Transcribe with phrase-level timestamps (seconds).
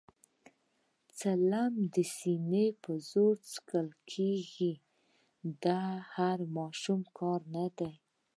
[1.19, 4.73] چلم د سینې په زور څکول کېږي،
[5.63, 5.65] د
[6.13, 7.93] هر ماشوم کار نه دی.